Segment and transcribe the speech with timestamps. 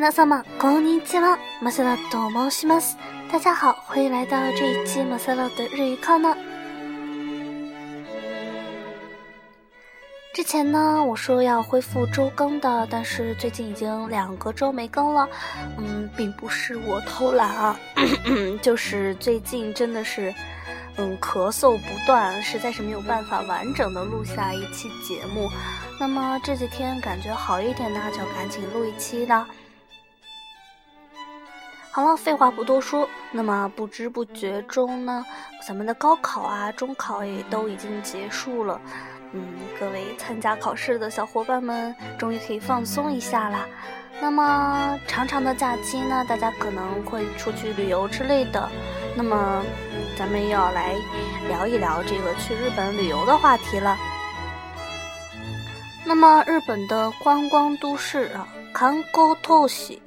[0.00, 2.96] 皆様こんにちは、マサラと申します。
[3.32, 6.36] 大家好，欢迎来到这一期马萨洛的日语课呢。
[10.34, 15.26] 之前呢，我说要恢复周更的，但是最近已经两个周没更了。
[15.78, 17.80] 嗯，并不是我偷懒啊，
[18.60, 20.34] 就是最近真的是，
[20.96, 25.48] 嗯，咳嗽不断，实在是没有办法完整的录下一期节目。
[25.98, 29.46] 那么这几天感觉好一点呢，就赶紧录一期了。
[31.93, 33.07] 好了，废话不多说。
[33.31, 35.25] 那么不知不觉中呢，
[35.67, 38.79] 咱们的高考啊、中考也都已经结束了。
[39.33, 39.43] 嗯，
[39.77, 43.65] 各位参加考试的小伙伴们，终于可以放松一下啦。
[44.21, 48.69] 那么长长的假期呢，大家可能会出去旅游之类的。
[49.13, 49.61] 那么
[50.17, 50.95] 咱们要来
[51.49, 53.97] 聊一聊这个去日本旅游的话题了。
[56.05, 59.99] 那么日本的观光都市啊，観光都市。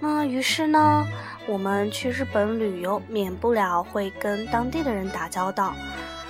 [0.00, 1.06] 那于是呢，
[1.46, 5.74] 我们去日本旅游，免不了会跟当地的人打交道，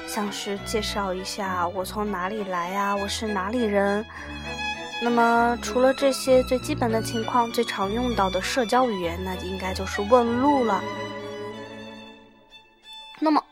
[0.06, 4.04] 像是介绍一下我从哪里来呀，我是哪里人。
[5.02, 10.82] 那么除了这些最基本的情况，最常用到的社交语言，那应该就是问路了。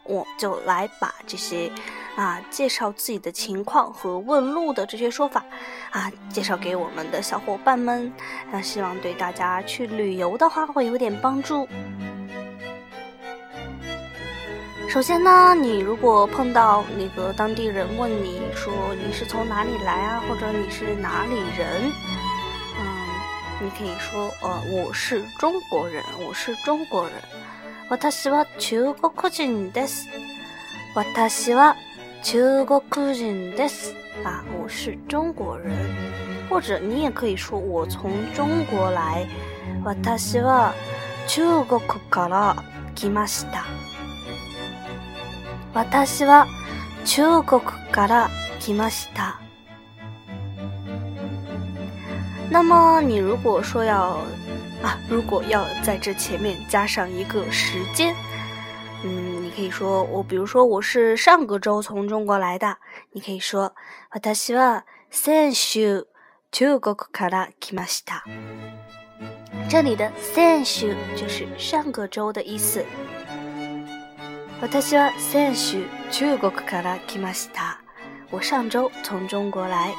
[0.09, 1.71] 我就来把这些。
[2.17, 5.45] 啊，介绍自己的情况和问路的这些说法，
[5.91, 8.11] 啊，介绍给我们的小伙伴们，
[8.51, 11.69] 那希望对大家去旅游的话会有点帮助。
[14.89, 18.73] 首先呢，你如果碰到那个当地人问你说
[19.07, 21.93] 你是从哪里来啊，或者你是哪里人，
[22.79, 22.87] 嗯，
[23.61, 27.13] 你可以说呃，我是中国人，我是中国人。
[27.90, 30.08] 私は中国人です。
[30.96, 31.76] 私は
[32.24, 35.72] 中国人です啊，我是中国人，
[36.50, 39.26] 或者你也可以说我从中国来。
[39.84, 40.74] 私は
[41.28, 42.56] 中国から
[42.96, 43.66] 来ました。
[45.74, 46.48] 私は
[47.06, 47.62] 中国
[47.92, 49.40] から来ました。
[52.50, 54.18] 那么你如果说要
[54.82, 58.16] 啊，如果要在这前面加上一个时间。
[59.04, 62.78] 嗯，你可以说我，比如说我是上个周从中国来的，
[63.12, 63.74] 你可以说
[64.12, 66.06] 私は先週
[66.52, 68.22] 中国から来ました。
[69.68, 72.86] 这里的先週就是上个周的意思。
[74.62, 77.78] 私は先週中国から来ました。
[78.30, 79.94] 我上周从中国来。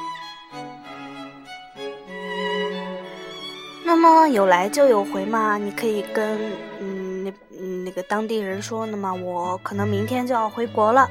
[3.87, 6.39] 那么有来就有回嘛，你可以跟
[6.79, 11.09] 嗯那嗯那个当地人说，那么我可能明天就要回国了，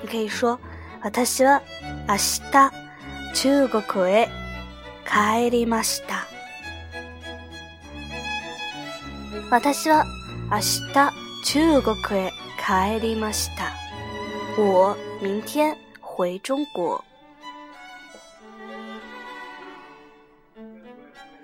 [0.00, 0.58] 你可以说，
[1.02, 1.60] 私は
[2.08, 2.70] 明日
[3.34, 4.28] 中国へ
[5.06, 6.24] 帰りました。
[9.50, 10.04] 私は
[10.50, 11.12] 明日
[11.44, 13.72] 中国へ帰りました。
[14.56, 17.04] 我明天回中国。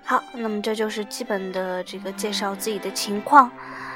[0.05, 3.49] 好，那么这就是基本的这个介绍自己的情况。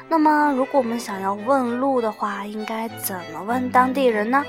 [0.08, 4.44] 那么，如果我们想要问路的话，应该怎么问当地人呢？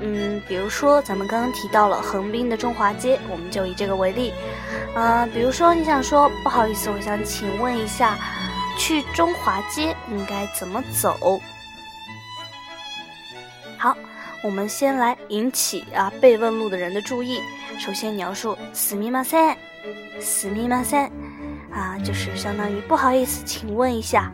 [0.00, 4.32] 嗯，比如说咱们刚刚提到了横滨的中华街，我们就以这个为例。
[4.94, 8.18] 啊，比如说你想说不好意思，我想请问一下，
[8.76, 11.40] 去中华街应该怎么走？
[13.78, 13.96] 好，
[14.42, 17.40] 我们先来引起啊被问路的人的注意。
[17.78, 19.56] 首先你要说“すみませ
[20.12, 20.20] ん”。
[20.22, 21.10] すみません，
[21.72, 24.32] 啊，就是相当于不好意思，请问一下。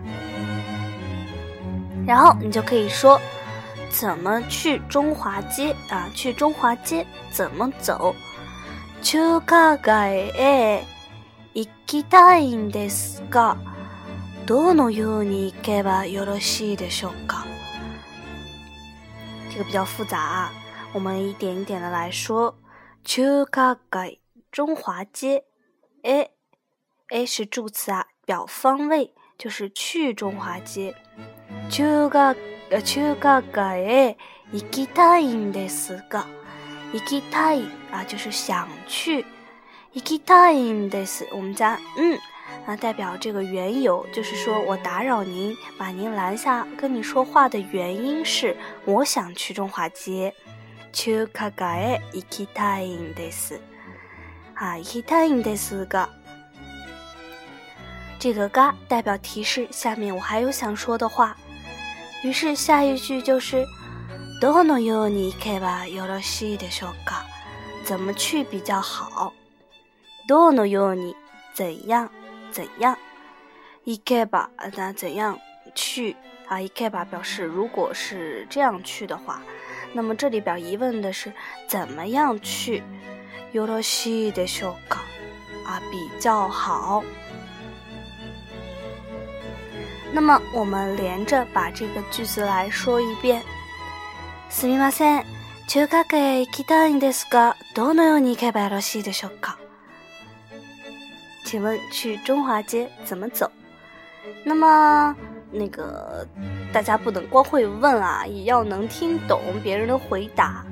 [2.06, 3.20] 然后你就可以说，
[3.90, 6.08] 怎么去中华街啊？
[6.14, 8.14] 去中华街怎么走？
[9.02, 10.84] 中華街へ
[11.54, 13.56] 行きたいんですが、
[14.46, 17.44] どのように行けばよろしいでしょうか？
[19.50, 20.52] 这个比较复杂啊，
[20.92, 22.54] 我们一点一点的来说。
[23.04, 24.18] 中華街，
[24.50, 25.44] 中华街。
[26.08, 30.94] A，A 是助词啊，表方位，就是去中华街。
[31.70, 32.34] 中華
[32.70, 34.16] 呃中華街へ
[34.52, 36.26] 行きたいんですが。
[36.92, 39.24] 行きたい啊，就是想去。
[39.92, 42.18] 行きたいんです，我们加嗯
[42.66, 50.34] 啊，代表这个缘由，就是说我打扰您，把您拦下跟你说话的原因是我想去中华街。
[50.92, 53.60] 中華街へ行きたいんです。
[54.58, 56.08] 啊，行きたいんですが，
[58.18, 61.36] 这个が代表提示，下面我还有想说的话。
[62.22, 63.64] 于是下一句就是。
[64.40, 67.24] どのように行けばよろしいでしょうか？
[67.84, 69.32] 怎么去比较好？
[70.26, 71.14] どのように
[71.54, 72.10] 怎样
[72.52, 72.98] 怎样？
[73.86, 75.38] 行けば那怎样
[75.74, 76.16] 去
[76.48, 76.60] 啊？
[76.60, 79.40] 行けば表示如果是这样去的话，
[79.94, 81.32] 那么这里表疑问的是
[81.66, 82.82] 怎么样去？
[83.52, 85.00] よろしいでしょうか？
[85.66, 87.02] 啊，比较好。
[90.12, 93.42] 那么我们连着把这个句子来说一遍。
[94.50, 95.24] すみません。
[95.66, 99.56] 中華街へ行きたいんですが、どのように行けばよろしいでしょうか？
[101.44, 103.50] 请问去中华街怎么走？
[104.44, 105.16] 那么
[105.50, 106.26] 那个
[106.72, 110.64] 大家不能光会问啊，也要能听懂别人的回答。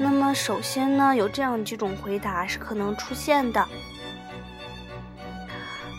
[0.00, 3.66] 那么首先呢，有这样几种回答是可能出现的。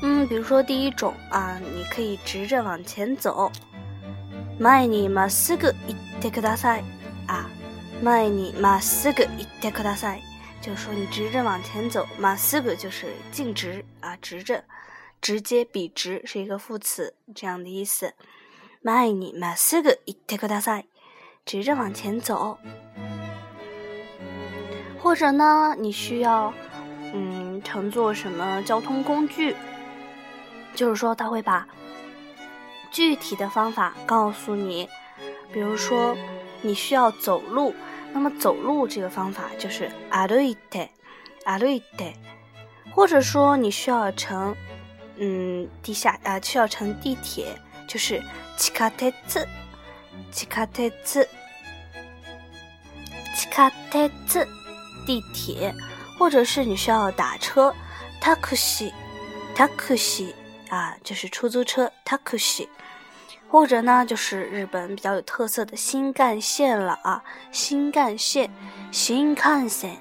[0.03, 3.51] 嗯，比如说第一种啊，你可以直着往前走。
[4.59, 6.83] 前にまっすぐ行ってください。
[7.27, 7.49] 啊，
[8.03, 10.21] 前にまっすぐ行ってください，
[10.61, 12.05] 就是说你直着往前走。
[12.19, 14.63] まっすぐ就是径直啊，直着，
[15.19, 18.13] 直接笔直是一个副词，这样的意思。
[18.83, 20.85] 前にまっすぐ行ってください，
[21.45, 22.57] 直着往前走。
[25.01, 26.53] 或者呢，你需要
[27.13, 29.55] 嗯乘坐什么交通工具，
[30.75, 31.67] 就是说他会把
[32.91, 34.87] 具体的方法告诉你，
[35.51, 36.15] 比如说。
[36.63, 37.71] 你需要走路，
[38.11, 40.89] 那么走路这个方法就是歩いて、
[41.45, 42.15] 歩いて，
[42.95, 44.55] 或者说你需要乘，
[45.17, 47.55] 嗯，地下啊，需要乘地铁，
[47.87, 48.19] 就是
[48.57, 49.13] 地下鉄、
[50.31, 51.27] 地下鉄、地
[53.51, 54.47] 下鉄，
[55.06, 55.74] 地铁，
[56.18, 57.74] 或者是你需要打车
[58.20, 58.92] ，taxi
[59.54, 60.32] taxi
[60.68, 62.68] 啊，就是出租车 taxi，
[63.48, 68.50] 或者呢就是日本比较有特色的新干线了啊，新干线
[68.90, 69.98] 新干线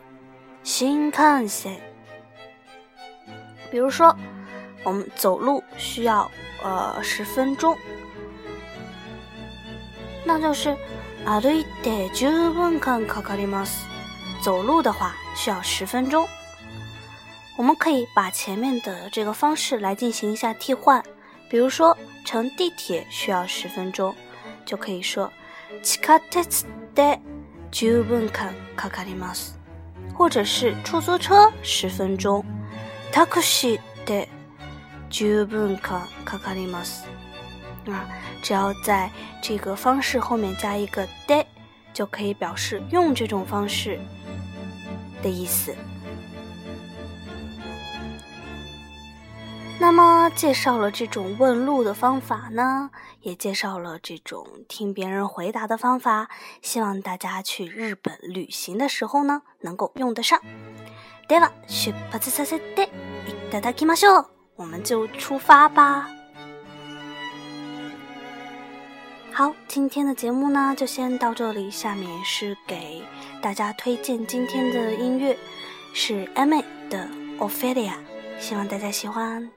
[0.63, 1.79] 新干线，
[3.69, 4.15] 比如说
[4.83, 6.29] 我们走路需要
[6.63, 7.77] 呃十分钟，
[10.25, 10.75] 那就是。
[11.23, 13.85] 歩いて十分間かかります。
[14.42, 16.28] 走路的话需要十分钟，
[17.56, 21.02] 我们可以把前面的这个方式来进行一下替换。
[21.48, 24.14] 比如说，乘地铁需要十分钟，
[24.64, 25.32] 就可以说
[25.82, 26.64] 地下鉄
[26.94, 27.20] で
[27.70, 29.52] 十分間かかります。
[30.16, 32.44] 或者是出租车十分钟，
[33.12, 34.28] タクシーで
[35.10, 37.02] 十分間かかります。
[37.86, 38.08] 啊，
[38.42, 41.44] 只要在这个方式后面加一个で，
[41.92, 44.00] 就可以表示用这种方式
[45.22, 45.74] 的意思。
[49.78, 56.28] 那么，介绍了这种问路的方法呢，也介绍了这种听别人回答的方法，
[56.62, 60.40] 希望大家去日本旅行的时候呢，能够用得上。
[61.28, 62.88] では、出発させて
[63.26, 64.26] いただきましょう。
[64.56, 66.08] 我们就出发吧。
[69.33, 71.71] 好，今天的节目呢，就先到这里。
[71.71, 73.01] 下面是给
[73.41, 75.37] 大家推荐今天的音乐，
[75.93, 77.07] 是 M A 的
[77.39, 77.93] Ophelia，
[78.37, 79.49] 希望大家喜欢。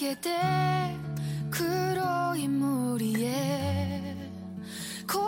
[0.00, 0.30] けて
[1.50, 4.16] 黒い森へ
[5.06, 5.18] 木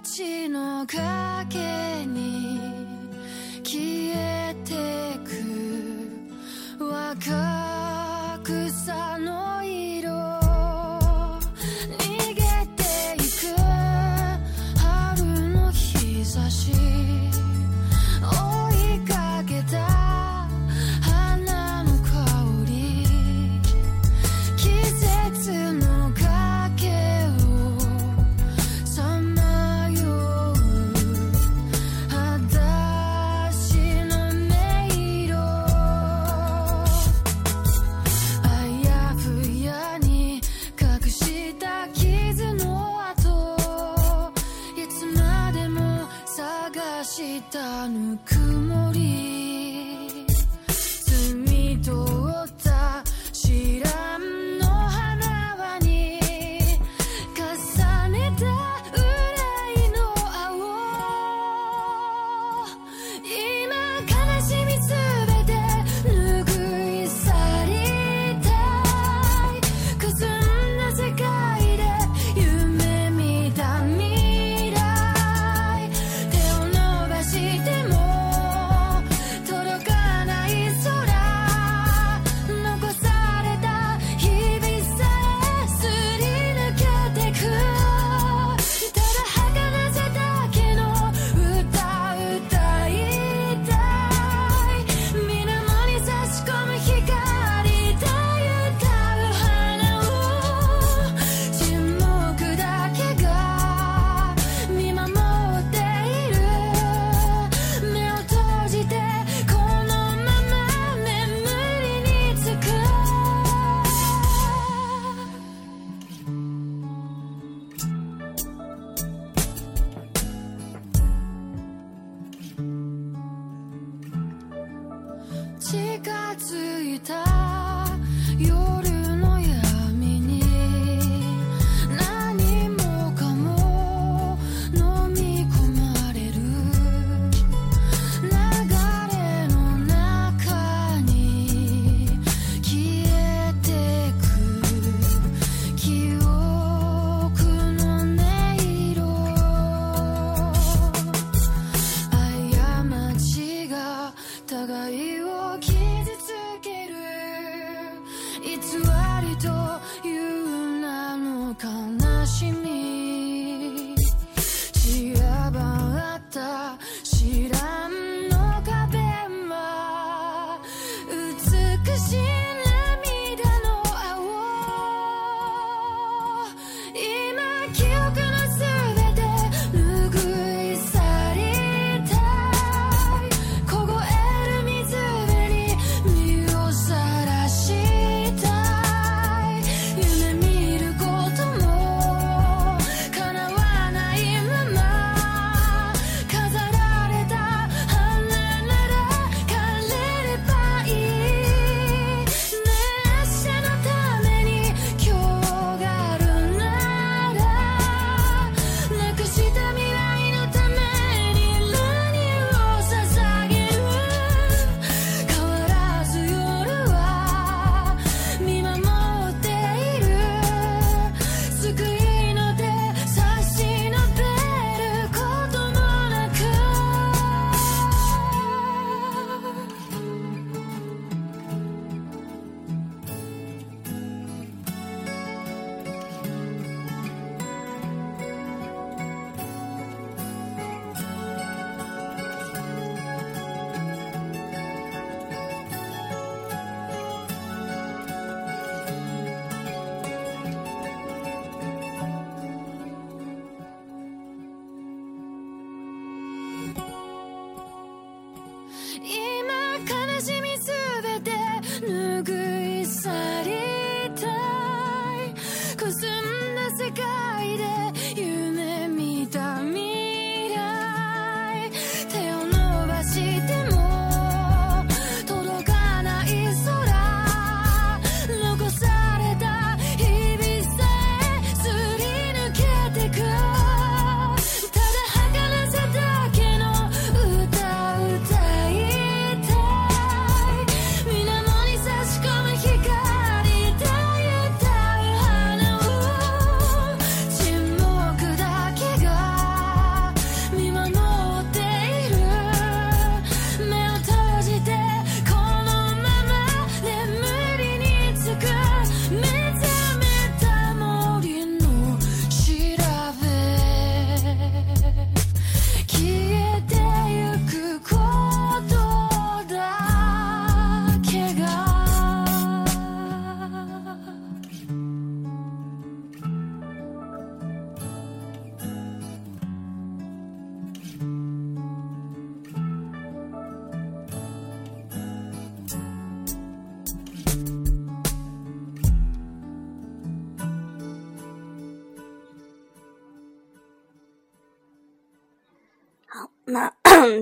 [0.00, 1.91] 立の崖。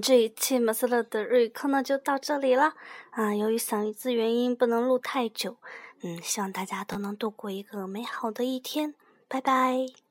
[0.01, 2.75] 这一期马斯乐的日语课呢就到这里了
[3.11, 3.35] 啊。
[3.35, 5.57] 由于嗓子原因不能录太久，
[6.03, 8.95] 嗯，希望大家都能度过一个美好的一天。
[9.29, 10.10] 拜拜。